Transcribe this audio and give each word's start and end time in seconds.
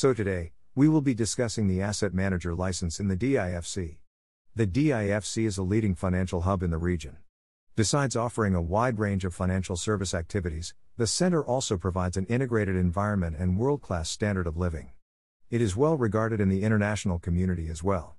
So 0.00 0.14
today, 0.14 0.52
we 0.74 0.88
will 0.88 1.02
be 1.02 1.12
discussing 1.12 1.68
the 1.68 1.82
asset 1.82 2.14
manager 2.14 2.54
license 2.54 3.00
in 3.00 3.08
the 3.08 3.18
DIFC. 3.18 3.98
The 4.56 4.66
DIFC 4.66 5.44
is 5.44 5.58
a 5.58 5.62
leading 5.62 5.94
financial 5.94 6.40
hub 6.40 6.62
in 6.62 6.70
the 6.70 6.78
region. 6.78 7.18
Besides 7.76 8.16
offering 8.16 8.54
a 8.54 8.62
wide 8.62 8.98
range 8.98 9.26
of 9.26 9.34
financial 9.34 9.76
service 9.76 10.14
activities, 10.14 10.72
the 10.96 11.06
center 11.06 11.44
also 11.44 11.76
provides 11.76 12.16
an 12.16 12.24
integrated 12.30 12.76
environment 12.76 13.36
and 13.38 13.58
world 13.58 13.82
class 13.82 14.08
standard 14.08 14.46
of 14.46 14.56
living. 14.56 14.92
It 15.50 15.60
is 15.60 15.76
well 15.76 15.98
regarded 15.98 16.40
in 16.40 16.48
the 16.48 16.62
international 16.62 17.18
community 17.18 17.68
as 17.68 17.82
well. 17.82 18.16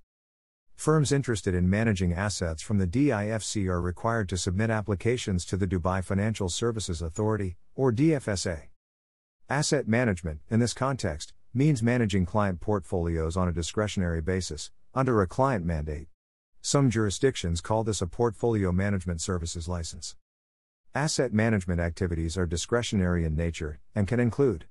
Firms 0.75 1.11
interested 1.11 1.55
in 1.55 1.67
managing 1.67 2.13
assets 2.13 2.61
from 2.61 2.77
the 2.77 2.85
DIFC 2.85 3.65
are 3.65 3.81
required 3.81 4.29
to 4.29 4.37
submit 4.37 4.69
applications 4.69 5.45
to 5.45 5.57
the 5.57 5.65
Dubai 5.65 6.03
Financial 6.03 6.47
Services 6.47 7.01
Authority, 7.01 7.57
or 7.73 7.91
DFSA. 7.91 8.67
Asset 9.49 9.87
management, 9.87 10.41
in 10.51 10.59
this 10.59 10.75
context, 10.75 11.33
means 11.53 11.83
managing 11.83 12.25
client 12.25 12.61
portfolios 12.61 13.35
on 13.35 13.47
a 13.47 13.51
discretionary 13.51 14.21
basis, 14.21 14.71
under 14.95 15.21
a 15.21 15.27
client 15.27 15.65
mandate. 15.65 16.07
Some 16.61 16.89
jurisdictions 16.89 17.59
call 17.59 17.83
this 17.83 18.01
a 18.01 18.07
portfolio 18.07 18.71
management 18.71 19.19
services 19.19 19.67
license. 19.67 20.15
Asset 20.95 21.33
management 21.33 21.81
activities 21.81 22.37
are 22.37 22.45
discretionary 22.45 23.25
in 23.25 23.35
nature 23.35 23.79
and 23.95 24.07
can 24.07 24.19
include 24.19 24.65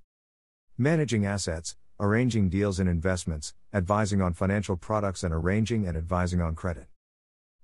managing 0.78 1.26
assets, 1.26 1.76
arranging 1.98 2.48
deals 2.48 2.80
and 2.80 2.88
investments, 2.88 3.54
advising 3.74 4.22
on 4.22 4.32
financial 4.32 4.76
products, 4.76 5.22
and 5.22 5.34
arranging 5.34 5.86
and 5.86 5.96
advising 5.96 6.40
on 6.40 6.54
credit. 6.54 6.86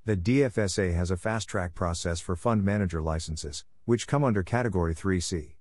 The 0.04 0.16
DFSA 0.16 0.94
has 0.94 1.10
a 1.10 1.16
fast 1.16 1.48
track 1.48 1.74
process 1.74 2.20
for 2.20 2.36
fund 2.36 2.62
manager 2.62 3.01
licenses, 3.01 3.64
which 3.86 4.06
come 4.06 4.24
under 4.24 4.42
Category 4.42 4.95
3C. 4.95 5.54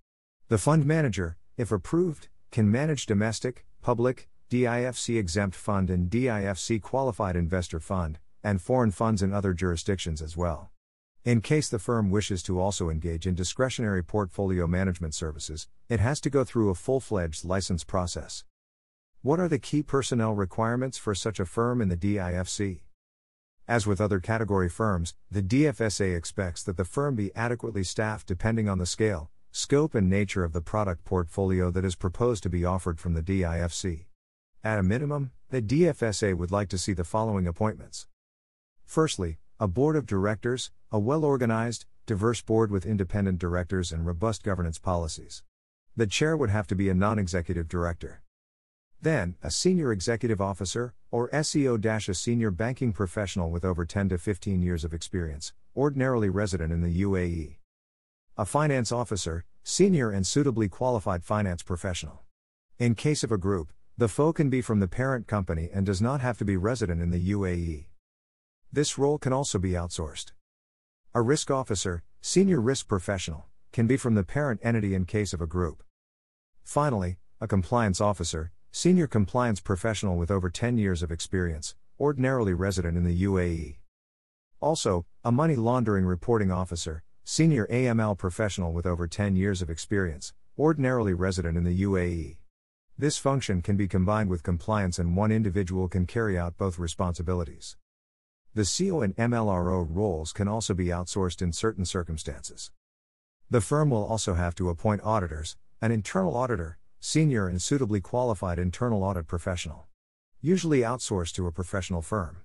The 0.49 0.57
fund 0.57 0.85
manager, 0.85 1.37
if 1.57 1.71
approved, 1.71 2.27
can 2.55 2.71
manage 2.71 3.05
domestic, 3.05 3.65
public, 3.81 4.29
DIFC 4.49 5.19
exempt 5.19 5.57
fund 5.57 5.89
and 5.89 6.09
DIFC 6.09 6.81
qualified 6.81 7.35
investor 7.35 7.81
fund, 7.81 8.17
and 8.45 8.61
foreign 8.61 8.91
funds 8.91 9.21
in 9.21 9.33
other 9.33 9.53
jurisdictions 9.53 10.21
as 10.21 10.37
well. 10.37 10.71
In 11.25 11.41
case 11.41 11.67
the 11.67 11.79
firm 11.79 12.09
wishes 12.09 12.41
to 12.43 12.61
also 12.61 12.89
engage 12.89 13.27
in 13.27 13.35
discretionary 13.35 14.01
portfolio 14.01 14.67
management 14.67 15.13
services, 15.13 15.67
it 15.89 15.99
has 15.99 16.21
to 16.21 16.29
go 16.29 16.45
through 16.45 16.69
a 16.69 16.75
full 16.75 17.01
fledged 17.01 17.43
license 17.43 17.83
process. 17.83 18.45
What 19.21 19.41
are 19.41 19.49
the 19.49 19.59
key 19.59 19.83
personnel 19.83 20.33
requirements 20.33 20.97
for 20.97 21.13
such 21.13 21.41
a 21.41 21.45
firm 21.45 21.81
in 21.81 21.89
the 21.89 21.97
DIFC? 21.97 22.83
As 23.67 23.85
with 23.85 23.99
other 23.99 24.21
category 24.21 24.69
firms, 24.69 25.13
the 25.29 25.43
DFSA 25.43 26.15
expects 26.15 26.63
that 26.63 26.77
the 26.77 26.85
firm 26.85 27.17
be 27.17 27.35
adequately 27.35 27.83
staffed 27.83 28.27
depending 28.27 28.69
on 28.69 28.77
the 28.77 28.85
scale, 28.85 29.29
scope, 29.55 29.95
and 29.95 30.09
nature 30.09 30.43
of 30.43 30.51
the 30.51 30.59
product 30.59 31.05
portfolio 31.05 31.71
that 31.71 31.85
is 31.85 31.95
proposed 31.95 32.43
to 32.43 32.49
be 32.49 32.65
offered 32.65 32.99
from 32.99 33.13
the 33.13 33.23
DIFC. 33.23 34.03
At 34.61 34.79
a 34.79 34.83
minimum, 34.83 35.31
the 35.49 35.61
DFSA 35.61 36.35
would 36.35 36.51
like 36.51 36.67
to 36.69 36.77
see 36.77 36.91
the 36.91 37.05
following 37.05 37.47
appointments. 37.47 38.05
Firstly, 38.83 39.37
a 39.57 39.69
board 39.69 39.95
of 39.95 40.05
directors, 40.05 40.71
a 40.91 40.99
well 40.99 41.23
organized, 41.23 41.85
diverse 42.05 42.41
board 42.41 42.69
with 42.69 42.85
independent 42.85 43.39
directors 43.39 43.93
and 43.93 44.05
robust 44.05 44.43
governance 44.43 44.77
policies. 44.77 45.41
The 45.95 46.05
chair 46.05 46.35
would 46.35 46.49
have 46.49 46.67
to 46.67 46.75
be 46.75 46.89
a 46.89 46.93
non 46.93 47.17
executive 47.17 47.69
director. 47.69 48.21
Then, 49.01 49.35
a 49.41 49.49
senior 49.49 49.93
executive 49.93 50.41
officer, 50.41 50.93
or 51.11 51.29
SEO 51.29 52.09
a 52.09 52.13
senior 52.13 52.51
banking 52.51 52.91
professional 52.91 53.49
with 53.51 53.63
over 53.63 53.85
10 53.85 54.09
to 54.09 54.17
15 54.17 54.61
years 54.61 54.83
of 54.83 54.93
experience, 54.93 55.53
ordinarily 55.77 56.27
resident 56.27 56.73
in 56.73 56.81
the 56.81 57.01
UAE. 57.03 57.55
A 58.37 58.45
finance 58.45 58.91
officer, 58.91 59.45
senior 59.63 60.11
and 60.11 60.27
suitably 60.27 60.67
qualified 60.67 61.23
finance 61.23 61.63
professional. 61.63 62.23
In 62.77 62.95
case 62.95 63.23
of 63.23 63.31
a 63.31 63.37
group, 63.37 63.71
the 63.97 64.07
FO 64.07 64.33
can 64.33 64.49
be 64.49 64.61
from 64.61 64.79
the 64.79 64.87
parent 64.87 65.27
company 65.27 65.69
and 65.73 65.85
does 65.85 66.01
not 66.01 66.21
have 66.21 66.37
to 66.39 66.45
be 66.45 66.57
resident 66.57 67.01
in 67.01 67.11
the 67.11 67.31
UAE. 67.31 67.85
This 68.71 68.97
role 68.97 69.17
can 69.17 69.31
also 69.31 69.57
be 69.57 69.71
outsourced. 69.71 70.33
A 71.13 71.21
risk 71.21 71.49
officer, 71.49 72.03
senior 72.21 72.59
risk 72.59 72.87
professional, 72.87 73.47
can 73.71 73.87
be 73.87 73.97
from 73.97 74.15
the 74.15 74.23
parent 74.23 74.59
entity 74.63 74.93
in 74.93 75.05
case 75.05 75.33
of 75.33 75.41
a 75.41 75.47
group. 75.47 75.81
Finally, 76.63 77.17
a 77.39 77.47
compliance 77.47 78.01
officer, 78.01 78.51
Senior 78.77 79.07
compliance 79.07 79.61
professional 79.61 80.17
with 80.17 80.29
over 80.29 80.49
10 80.49 80.77
years 80.77 81.01
of 81.01 81.09
experience, 81.09 81.75
ordinarily 81.97 82.53
resident 82.53 82.97
in 82.97 83.05
the 83.05 83.23
UAE. 83.23 83.77
Also, 84.59 85.05
a 85.23 85.31
money 85.31 85.55
laundering 85.55 86.03
reporting 86.03 86.51
officer, 86.51 87.04
senior 87.27 87.65
AML 87.71 88.15
professional 88.19 88.71
with 88.71 88.85
over 88.85 89.07
10 89.07 89.35
years 89.35 89.63
of 89.63 89.69
experience, 89.71 90.31
ordinarily 90.59 91.11
resident 91.11 91.57
in 91.57 91.63
the 91.63 91.81
UAE. 91.81 92.37
This 92.99 93.17
function 93.17 93.63
can 93.63 93.75
be 93.75 93.87
combined 93.87 94.29
with 94.29 94.43
compliance 94.43 94.99
and 94.99 95.17
one 95.17 95.31
individual 95.31 95.87
can 95.87 96.05
carry 96.05 96.37
out 96.37 96.55
both 96.55 96.77
responsibilities. 96.77 97.77
The 98.53 98.61
CO 98.63 99.01
and 99.01 99.15
MLRO 99.15 99.87
roles 99.89 100.33
can 100.33 100.47
also 100.47 100.75
be 100.75 100.85
outsourced 100.85 101.41
in 101.41 101.51
certain 101.51 101.83
circumstances. 101.83 102.69
The 103.49 103.59
firm 103.59 103.89
will 103.89 104.05
also 104.05 104.35
have 104.35 104.53
to 104.55 104.69
appoint 104.69 105.01
auditors, 105.03 105.57
an 105.81 105.91
internal 105.91 106.37
auditor, 106.37 106.77
senior 106.99 107.47
and 107.47 107.59
suitably 107.59 108.01
qualified 108.01 108.59
internal 108.59 109.03
audit 109.03 109.25
professional. 109.25 109.87
Usually 110.41 110.81
outsourced 110.81 111.33
to 111.33 111.47
a 111.47 111.51
professional 111.51 112.03
firm. 112.03 112.41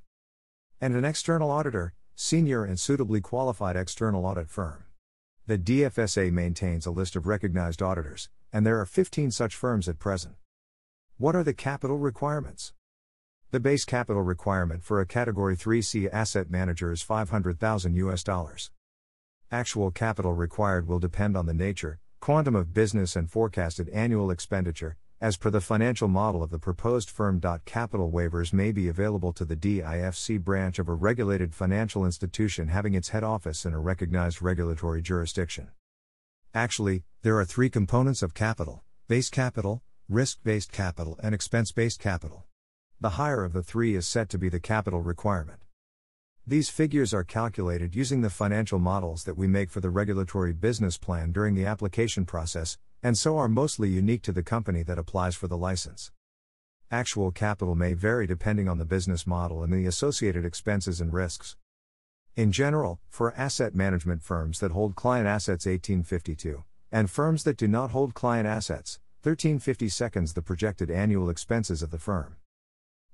And 0.81 0.97
an 0.97 1.05
external 1.05 1.51
auditor, 1.51 1.93
senior 2.23 2.65
and 2.65 2.79
suitably 2.79 3.19
qualified 3.19 3.77
external 3.77 4.27
audit 4.27 4.51
firm. 4.51 4.85
The 5.47 5.57
DFSA 5.57 6.31
maintains 6.31 6.85
a 6.85 6.91
list 6.91 7.17
of 7.17 7.27
recognized 7.27 7.81
auditors, 7.81 8.29
and 8.53 8.67
there 8.67 8.79
are 8.79 8.85
15 8.85 9.31
such 9.31 9.57
firms 9.57 9.89
at 9.89 9.99
present. 9.99 10.35
What 11.17 11.35
are 11.35 11.43
the 11.43 11.55
capital 11.55 11.97
requirements? 11.97 12.75
The 13.53 13.59
base 13.59 13.87
capital 13.87 14.21
requirement 14.21 14.85
for 14.85 15.01
a 15.01 15.07
category 15.07 15.57
3C 15.57 16.11
asset 16.13 16.51
manager 16.51 16.93
is 16.93 17.01
500,000 17.01 17.95
US 17.95 18.23
dollars. 18.23 18.71
Actual 19.51 19.91
capital 19.91 20.35
required 20.35 20.87
will 20.87 20.99
depend 20.99 21.39
on 21.39 21.47
the 21.47 21.55
nature, 21.55 22.01
quantum 22.21 22.55
of 22.55 22.75
business 22.75 23.17
and 23.17 23.31
forecasted 23.31 23.89
annual 23.89 24.31
expenditure, 24.31 24.99
as 25.21 25.37
per 25.37 25.51
the 25.51 25.61
financial 25.61 26.09
model 26.09 26.43
of 26.43 26.51
the 26.51 26.59
proposed 26.59 27.11
firm. 27.11 27.41
Capital 27.65 28.11
waivers 28.11 28.53
may 28.53 28.73
be 28.73 28.89
available 28.89 29.33
to 29.35 29.45
the 29.45 29.57
DIFC 29.57 30.41
branch 30.41 30.79
of 30.79 30.89
a 30.89 30.95
regulated 30.95 31.55
financial 31.55 32.05
institution 32.05 32.69
having 32.69 32.95
its 32.95 33.11
head 33.11 33.23
office 33.23 33.67
in 33.67 33.75
a 33.75 33.79
recognized 33.79 34.41
regulatory 34.41 35.03
jurisdiction. 35.03 35.69
Actually, 36.55 37.05
there 37.23 37.39
are 37.39 37.45
three 37.45 37.69
components 37.69 38.23
of 38.23 38.35
capital 38.35 38.83
base 39.09 39.29
capital, 39.29 39.83
risk 40.09 40.39
based 40.43 40.73
capital, 40.73 41.19
and 41.23 41.35
expense 41.35 41.73
based 41.73 42.01
capital. 42.01 42.45
The 43.01 43.11
higher 43.11 43.45
of 43.45 43.53
the 43.53 43.63
three 43.63 43.97
is 43.97 44.07
set 44.07 44.29
to 44.31 44.39
be 44.39 44.49
the 44.49 44.61
capital 44.61 45.03
requirement. 45.03 45.61
These 46.47 46.71
figures 46.71 47.13
are 47.13 47.25
calculated 47.25 47.95
using 47.95 48.23
the 48.23 48.31
financial 48.31 48.79
models 48.79 49.25
that 49.25 49.37
we 49.37 49.47
make 49.47 49.71
for 49.71 49.81
the 49.81 49.91
regulatory 49.91 50.53
business 50.53 50.99
plan 50.99 51.33
during 51.33 51.55
the 51.55 51.67
application 51.67 52.25
process, 52.25 52.79
and 53.03 53.17
so 53.17 53.39
are 53.39 53.49
mostly 53.49 53.89
unique 53.89 54.23
to 54.23 54.33
the 54.33 54.43
company 54.43 54.83
that 54.83 54.99
applies 54.99 55.35
for 55.35 55.49
the 55.49 55.57
license. 55.57 56.13
Actual 56.91 57.31
capital 57.31 57.75
may 57.75 57.95
vary 57.95 58.27
depending 58.27 58.69
on 58.69 58.79
the 58.79 58.85
business 58.85 59.27
model 59.27 59.63
and 59.63 59.73
the 59.73 59.87
associated 59.87 60.45
expenses 60.45 61.01
and 61.01 61.13
risks. 61.13 61.57
In 62.37 62.53
general, 62.53 63.01
for 63.09 63.35
asset 63.37 63.75
management 63.75 64.23
firms 64.23 64.61
that 64.61 64.73
hold 64.73 64.95
client 64.97 65.27
assets 65.27 65.67
1852, 65.67 66.65
and 66.93 67.11
firms 67.11 67.45
that 67.45 67.57
do 67.57 67.69
not 67.69 67.91
hold 67.91 68.15
client 68.15 68.47
assets, 68.47 68.99
1350 69.23 69.89
seconds 69.89 70.33
the 70.33 70.43
projected 70.43 70.91
annual 70.91 71.31
expenses 71.31 71.83
of 71.83 71.91
the 71.91 71.99
firm. 71.99 72.37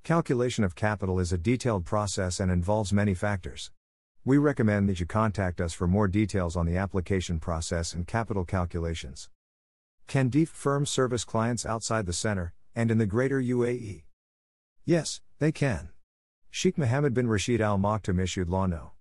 Calculation 0.05 0.65
of 0.65 0.75
capital 0.75 1.19
is 1.19 1.33
a 1.33 1.39
detailed 1.39 1.85
process 1.85 2.41
and 2.41 2.51
involves 2.51 2.93
many 2.93 3.13
factors. 3.13 3.71
We 4.25 4.39
recommend 4.39 4.89
that 4.89 5.01
you 5.01 5.07
contact 5.07 5.61
us 5.61 5.73
for 5.73 5.87
more 5.87 6.09
details 6.09 6.57
on 6.57 6.65
the 6.65 6.77
application 6.77 7.41
process 7.41 7.93
and 7.93 8.07
capital 8.07 8.45
calculations. 8.45 9.29
Can 10.07 10.31
firms 10.47 10.89
service 10.89 11.25
clients 11.25 11.67
outside 11.67 12.07
the 12.07 12.13
center 12.13 12.53
and 12.77 12.91
in 12.91 12.99
the 12.99 13.07
greater 13.07 13.41
UAE? 13.43 14.05
Yes, 14.85 15.21
they 15.41 15.51
can. 15.51 15.89
Sheikh 16.49 16.79
Mohammed 16.79 17.13
bin 17.13 17.27
Rashid 17.27 17.61
Al 17.61 17.77
Maktoum 17.77 18.21
issued 18.21 18.49
Law 18.49 18.67
No. 18.67 18.93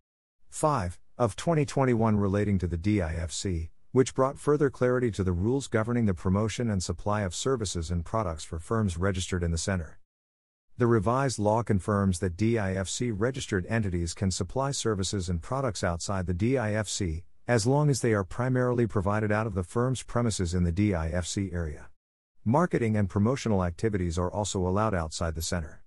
5 0.50 1.00
of 1.18 1.36
2021 1.36 2.18
relating 2.18 2.58
to 2.58 2.68
the 2.68 2.78
DIFC, 2.78 3.70
which 3.92 4.16
brought 4.16 4.40
further 4.40 4.70
clarity 4.72 5.12
to 5.12 5.24
the 5.24 5.32
rules 5.32 5.68
governing 5.68 6.08
the 6.08 6.14
promotion 6.14 6.72
and 6.72 6.82
supply 6.82 7.22
of 7.22 7.36
services 7.36 7.92
and 7.92 8.04
products 8.04 8.44
for 8.44 8.58
firms 8.58 8.98
registered 8.98 9.44
in 9.44 9.52
the 9.52 9.58
center. 9.58 10.00
The 10.78 10.88
revised 10.88 11.38
law 11.38 11.62
confirms 11.62 12.20
that 12.20 12.36
DIFC 12.36 13.14
registered 13.16 13.66
entities 13.68 14.14
can 14.14 14.32
supply 14.32 14.72
services 14.72 15.30
and 15.30 15.42
products 15.42 15.84
outside 15.84 16.26
the 16.26 16.34
DIFC, 16.34 17.24
as 17.48 17.68
long 17.68 17.90
as 17.90 18.02
they 18.02 18.14
are 18.14 18.24
primarily 18.24 18.88
provided 18.88 19.32
out 19.32 19.46
of 19.46 19.54
the 19.54 19.64
firm's 19.64 20.02
premises 20.02 20.54
in 20.54 20.64
the 20.64 20.72
DIFC 20.72 21.54
area. 21.54 21.88
Marketing 22.44 22.98
and 22.98 23.10
promotional 23.10 23.64
activities 23.64 24.18
are 24.18 24.32
also 24.32 24.60
allowed 24.68 24.96
outside 24.96 25.36
the 25.36 25.42
center. 25.42 25.84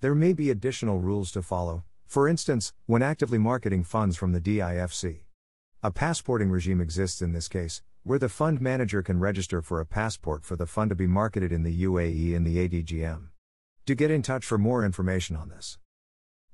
There 0.00 0.14
may 0.14 0.34
be 0.34 0.50
additional 0.50 1.00
rules 1.00 1.32
to 1.32 1.42
follow, 1.42 1.84
for 2.06 2.28
instance, 2.28 2.74
when 2.86 3.02
actively 3.02 3.38
marketing 3.38 3.84
funds 3.84 4.16
from 4.16 4.32
the 4.32 4.40
DIFC. 4.40 5.20
A 5.82 5.90
passporting 5.90 6.50
regime 6.50 6.80
exists 6.80 7.22
in 7.22 7.32
this 7.32 7.48
case, 7.48 7.82
where 8.02 8.18
the 8.18 8.28
fund 8.28 8.60
manager 8.60 9.02
can 9.02 9.18
register 9.18 9.62
for 9.62 9.80
a 9.80 9.86
passport 9.86 10.44
for 10.44 10.56
the 10.56 10.66
fund 10.66 10.90
to 10.90 10.94
be 10.94 11.06
marketed 11.06 11.50
in 11.50 11.62
the 11.62 11.84
UAE 11.84 12.36
and 12.36 12.46
the 12.46 12.68
ADGM. 12.68 13.28
Do 13.86 13.94
get 13.94 14.10
in 14.10 14.20
touch 14.20 14.44
for 14.44 14.58
more 14.58 14.84
information 14.84 15.36
on 15.36 15.48
this. 15.48 15.78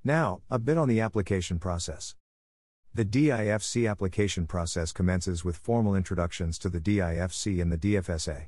Now, 0.05 0.43
a 0.49 0.61
bit 0.61 0.79
on 0.79 0.89
the 0.89 1.01
application 1.01 1.59
process. 1.59 2.15
The 2.93 3.05
DIFC 3.05 3.89
application 3.89 4.49
process 4.49 4.91
commences 4.91 5.45
with 5.45 5.57
formal 5.57 5.95
introductions 5.95 6.59
to 6.59 6.69
the 6.69 6.81
DIFC 6.81 7.63
and 7.63 7.71
the 7.71 7.79
DFSA. 7.79 8.47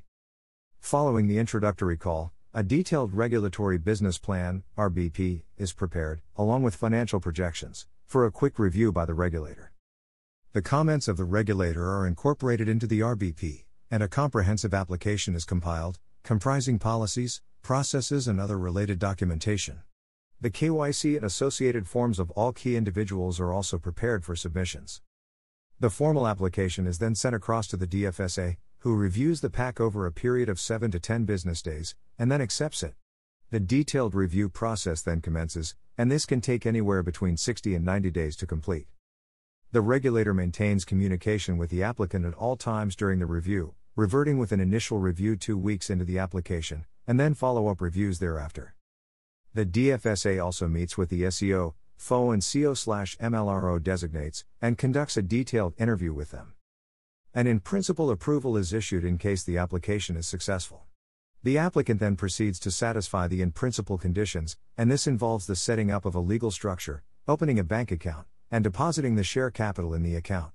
Following 0.80 1.28
the 1.28 1.38
introductory 1.38 1.96
call, 1.96 2.32
a 2.52 2.64
detailed 2.64 3.14
regulatory 3.14 3.78
business 3.78 4.18
plan, 4.18 4.64
RBP, 4.76 5.44
is 5.56 5.72
prepared, 5.72 6.22
along 6.34 6.64
with 6.64 6.74
financial 6.74 7.20
projections, 7.20 7.86
for 8.04 8.26
a 8.26 8.32
quick 8.32 8.58
review 8.58 8.90
by 8.90 9.04
the 9.04 9.14
regulator. 9.14 9.70
The 10.54 10.60
comments 10.60 11.06
of 11.06 11.16
the 11.16 11.24
regulator 11.24 11.88
are 11.88 12.04
incorporated 12.04 12.68
into 12.68 12.88
the 12.88 12.98
RBP, 12.98 13.66
and 13.92 14.02
a 14.02 14.08
comprehensive 14.08 14.74
application 14.74 15.36
is 15.36 15.44
compiled, 15.44 16.00
comprising 16.24 16.80
policies, 16.80 17.40
processes, 17.62 18.26
and 18.26 18.40
other 18.40 18.58
related 18.58 18.98
documentation. 18.98 19.82
The 20.42 20.50
KYC 20.50 21.14
and 21.14 21.24
associated 21.24 21.86
forms 21.86 22.18
of 22.18 22.32
all 22.32 22.52
key 22.52 22.74
individuals 22.74 23.38
are 23.38 23.52
also 23.52 23.78
prepared 23.78 24.24
for 24.24 24.34
submissions. 24.34 25.00
The 25.78 25.88
formal 25.88 26.26
application 26.26 26.84
is 26.84 26.98
then 26.98 27.14
sent 27.14 27.36
across 27.36 27.68
to 27.68 27.76
the 27.76 27.86
DFSA, 27.86 28.56
who 28.78 28.96
reviews 28.96 29.40
the 29.40 29.50
pack 29.50 29.78
over 29.78 30.04
a 30.04 30.10
period 30.10 30.48
of 30.48 30.58
7 30.58 30.90
to 30.90 30.98
10 30.98 31.26
business 31.26 31.62
days, 31.62 31.94
and 32.18 32.28
then 32.28 32.40
accepts 32.40 32.82
it. 32.82 32.94
The 33.50 33.60
detailed 33.60 34.16
review 34.16 34.48
process 34.48 35.00
then 35.00 35.20
commences, 35.20 35.76
and 35.96 36.10
this 36.10 36.26
can 36.26 36.40
take 36.40 36.66
anywhere 36.66 37.04
between 37.04 37.36
60 37.36 37.76
and 37.76 37.84
90 37.84 38.10
days 38.10 38.34
to 38.38 38.44
complete. 38.44 38.88
The 39.70 39.80
regulator 39.80 40.34
maintains 40.34 40.84
communication 40.84 41.56
with 41.56 41.70
the 41.70 41.84
applicant 41.84 42.26
at 42.26 42.34
all 42.34 42.56
times 42.56 42.96
during 42.96 43.20
the 43.20 43.26
review, 43.26 43.76
reverting 43.94 44.38
with 44.38 44.50
an 44.50 44.58
initial 44.58 44.98
review 44.98 45.36
two 45.36 45.56
weeks 45.56 45.88
into 45.88 46.04
the 46.04 46.18
application, 46.18 46.84
and 47.06 47.20
then 47.20 47.34
follow 47.34 47.68
up 47.68 47.80
reviews 47.80 48.18
thereafter. 48.18 48.74
The 49.54 49.66
DFSA 49.66 50.42
also 50.42 50.66
meets 50.66 50.96
with 50.96 51.10
the 51.10 51.24
SEO, 51.24 51.74
FO 51.98 52.30
and 52.30 52.42
CO 52.42 52.72
MLRO 52.72 53.82
designates, 53.82 54.46
and 54.62 54.78
conducts 54.78 55.18
a 55.18 55.22
detailed 55.22 55.74
interview 55.78 56.14
with 56.14 56.30
them. 56.30 56.54
An 57.34 57.46
in 57.46 57.60
principle 57.60 58.10
approval 58.10 58.56
is 58.56 58.72
issued 58.72 59.04
in 59.04 59.18
case 59.18 59.42
the 59.42 59.58
application 59.58 60.16
is 60.16 60.26
successful. 60.26 60.86
The 61.42 61.58
applicant 61.58 62.00
then 62.00 62.16
proceeds 62.16 62.58
to 62.60 62.70
satisfy 62.70 63.28
the 63.28 63.42
in 63.42 63.52
principle 63.52 63.98
conditions, 63.98 64.56
and 64.78 64.90
this 64.90 65.06
involves 65.06 65.46
the 65.46 65.56
setting 65.56 65.90
up 65.90 66.06
of 66.06 66.14
a 66.14 66.20
legal 66.20 66.50
structure, 66.50 67.02
opening 67.28 67.58
a 67.58 67.64
bank 67.64 67.90
account, 67.90 68.26
and 68.50 68.64
depositing 68.64 69.16
the 69.16 69.24
share 69.24 69.50
capital 69.50 69.92
in 69.92 70.02
the 70.02 70.16
account. 70.16 70.52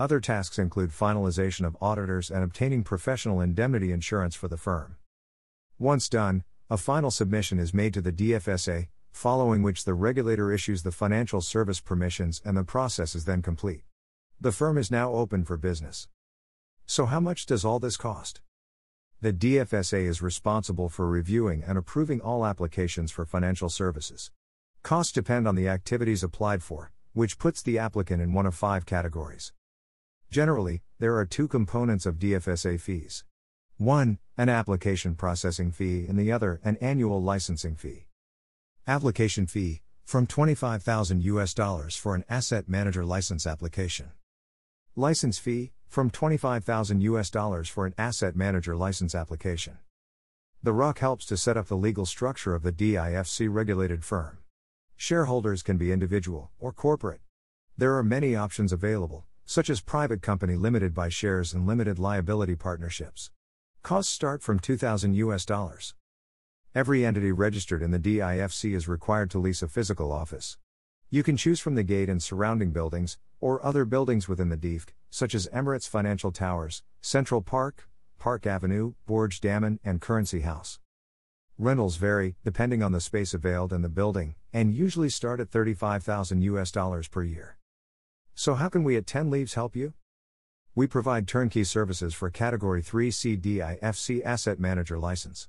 Other 0.00 0.18
tasks 0.18 0.58
include 0.58 0.90
finalization 0.90 1.64
of 1.64 1.76
auditors 1.80 2.28
and 2.28 2.42
obtaining 2.42 2.82
professional 2.82 3.40
indemnity 3.40 3.92
insurance 3.92 4.34
for 4.34 4.48
the 4.48 4.56
firm. 4.56 4.96
Once 5.78 6.08
done, 6.08 6.42
a 6.72 6.78
final 6.78 7.10
submission 7.10 7.58
is 7.58 7.74
made 7.74 7.92
to 7.92 8.00
the 8.00 8.10
DFSA, 8.10 8.88
following 9.10 9.62
which 9.62 9.84
the 9.84 9.92
regulator 9.92 10.50
issues 10.50 10.82
the 10.82 10.90
financial 10.90 11.42
service 11.42 11.80
permissions 11.80 12.40
and 12.46 12.56
the 12.56 12.64
process 12.64 13.14
is 13.14 13.26
then 13.26 13.42
complete. 13.42 13.82
The 14.40 14.52
firm 14.52 14.78
is 14.78 14.90
now 14.90 15.12
open 15.12 15.44
for 15.44 15.58
business. 15.58 16.08
So, 16.86 17.04
how 17.04 17.20
much 17.20 17.44
does 17.44 17.62
all 17.62 17.78
this 17.78 17.98
cost? 17.98 18.40
The 19.20 19.34
DFSA 19.34 20.06
is 20.06 20.22
responsible 20.22 20.88
for 20.88 21.06
reviewing 21.06 21.62
and 21.62 21.76
approving 21.76 22.22
all 22.22 22.46
applications 22.46 23.10
for 23.10 23.26
financial 23.26 23.68
services. 23.68 24.30
Costs 24.82 25.12
depend 25.12 25.46
on 25.46 25.56
the 25.56 25.68
activities 25.68 26.22
applied 26.22 26.62
for, 26.62 26.90
which 27.12 27.38
puts 27.38 27.60
the 27.60 27.78
applicant 27.78 28.22
in 28.22 28.32
one 28.32 28.46
of 28.46 28.54
five 28.54 28.86
categories. 28.86 29.52
Generally, 30.30 30.80
there 30.98 31.18
are 31.18 31.26
two 31.26 31.48
components 31.48 32.06
of 32.06 32.18
DFSA 32.18 32.80
fees. 32.80 33.24
One, 33.82 34.18
an 34.38 34.48
application 34.48 35.16
processing 35.16 35.72
fee, 35.72 36.06
and 36.08 36.16
the 36.16 36.30
other, 36.30 36.60
an 36.62 36.76
annual 36.80 37.20
licensing 37.20 37.74
fee. 37.74 38.06
Application 38.86 39.48
fee, 39.48 39.82
from 40.04 40.28
25,000 40.28 41.24
US 41.24 41.52
dollars 41.52 41.96
for 41.96 42.14
an 42.14 42.24
asset 42.28 42.68
manager 42.68 43.04
license 43.04 43.44
application. 43.44 44.12
License 44.94 45.38
fee, 45.38 45.72
from 45.88 46.10
25,000 46.10 47.00
US 47.00 47.28
dollars 47.28 47.68
for 47.68 47.84
an 47.84 47.92
asset 47.98 48.36
manager 48.36 48.76
license 48.76 49.16
application. 49.16 49.78
The 50.62 50.72
ROC 50.72 51.00
helps 51.00 51.26
to 51.26 51.36
set 51.36 51.56
up 51.56 51.66
the 51.66 51.76
legal 51.76 52.06
structure 52.06 52.54
of 52.54 52.62
the 52.62 52.70
DIFC 52.70 53.52
regulated 53.52 54.04
firm. 54.04 54.38
Shareholders 54.94 55.64
can 55.64 55.76
be 55.76 55.90
individual 55.90 56.52
or 56.60 56.72
corporate. 56.72 57.20
There 57.76 57.96
are 57.96 58.04
many 58.04 58.36
options 58.36 58.72
available, 58.72 59.24
such 59.44 59.68
as 59.68 59.80
private 59.80 60.22
company 60.22 60.54
limited 60.54 60.94
by 60.94 61.08
shares 61.08 61.52
and 61.52 61.66
limited 61.66 61.98
liability 61.98 62.54
partnerships. 62.54 63.32
Costs 63.82 64.12
start 64.12 64.44
from 64.44 64.60
2000 64.60 65.14
US 65.14 65.44
dollars. 65.44 65.96
Every 66.72 67.04
entity 67.04 67.32
registered 67.32 67.82
in 67.82 67.90
the 67.90 67.98
DIFC 67.98 68.76
is 68.76 68.86
required 68.86 69.28
to 69.32 69.40
lease 69.40 69.60
a 69.60 69.66
physical 69.66 70.12
office. 70.12 70.56
You 71.10 71.24
can 71.24 71.36
choose 71.36 71.58
from 71.58 71.74
the 71.74 71.82
gate 71.82 72.08
and 72.08 72.22
surrounding 72.22 72.70
buildings, 72.70 73.18
or 73.40 73.64
other 73.66 73.84
buildings 73.84 74.28
within 74.28 74.50
the 74.50 74.56
DIFC, 74.56 74.90
such 75.10 75.34
as 75.34 75.48
Emirates 75.48 75.88
Financial 75.88 76.30
Towers, 76.30 76.84
Central 77.00 77.42
Park, 77.42 77.88
Park 78.20 78.46
Avenue, 78.46 78.94
Burj 79.04 79.40
Daman, 79.40 79.80
and 79.82 80.00
Currency 80.00 80.42
House. 80.42 80.78
Rentals 81.58 81.96
vary, 81.96 82.36
depending 82.44 82.84
on 82.84 82.92
the 82.92 83.00
space 83.00 83.34
availed 83.34 83.72
and 83.72 83.82
the 83.82 83.88
building, 83.88 84.36
and 84.52 84.72
usually 84.72 85.08
start 85.08 85.40
at 85.40 85.50
35,000 85.50 86.40
US 86.42 86.70
dollars 86.70 87.08
per 87.08 87.24
year. 87.24 87.58
So, 88.32 88.54
how 88.54 88.68
can 88.68 88.84
we 88.84 88.96
at 88.96 89.08
10 89.08 89.28
Leaves 89.28 89.54
help 89.54 89.74
you? 89.74 89.94
We 90.74 90.86
provide 90.86 91.28
turnkey 91.28 91.64
services 91.64 92.14
for 92.14 92.30
Category 92.30 92.82
3C 92.82 93.38
DIFC 93.38 94.24
Asset 94.24 94.58
Manager 94.58 94.98
license. 94.98 95.48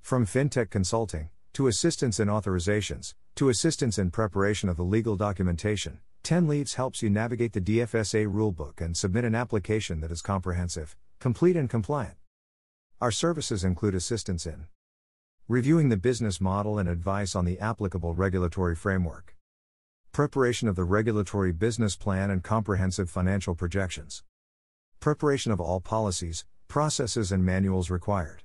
From 0.00 0.24
fintech 0.24 0.70
consulting, 0.70 1.28
to 1.52 1.66
assistance 1.66 2.18
in 2.18 2.28
authorizations, 2.28 3.12
to 3.34 3.50
assistance 3.50 3.98
in 3.98 4.10
preparation 4.10 4.70
of 4.70 4.78
the 4.78 4.82
legal 4.82 5.14
documentation, 5.14 5.98
10 6.22 6.48
Leaves 6.48 6.72
helps 6.76 7.02
you 7.02 7.10
navigate 7.10 7.52
the 7.52 7.60
DFSA 7.60 8.32
rulebook 8.32 8.80
and 8.80 8.96
submit 8.96 9.26
an 9.26 9.34
application 9.34 10.00
that 10.00 10.10
is 10.10 10.22
comprehensive, 10.22 10.96
complete, 11.20 11.54
and 11.54 11.68
compliant. 11.68 12.14
Our 12.98 13.10
services 13.10 13.64
include 13.64 13.94
assistance 13.94 14.46
in 14.46 14.68
reviewing 15.48 15.90
the 15.90 15.98
business 15.98 16.40
model 16.40 16.78
and 16.78 16.88
advice 16.88 17.34
on 17.34 17.44
the 17.44 17.60
applicable 17.60 18.14
regulatory 18.14 18.74
framework, 18.74 19.36
preparation 20.12 20.66
of 20.66 20.76
the 20.76 20.84
regulatory 20.84 21.52
business 21.52 21.94
plan 21.94 22.30
and 22.30 22.42
comprehensive 22.42 23.10
financial 23.10 23.54
projections 23.54 24.22
Preparation 25.02 25.50
of 25.50 25.60
all 25.60 25.80
policies, 25.80 26.44
processes, 26.68 27.32
and 27.32 27.44
manuals 27.44 27.90
required. 27.90 28.44